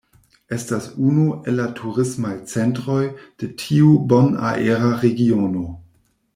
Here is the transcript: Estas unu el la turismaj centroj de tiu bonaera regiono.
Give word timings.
Estas 0.55 0.85
unu 1.09 1.25
el 1.51 1.59
la 1.59 1.65
turismaj 1.81 2.33
centroj 2.55 2.97
de 3.43 3.51
tiu 3.65 3.95
bonaera 4.15 4.93
regiono. 5.07 5.67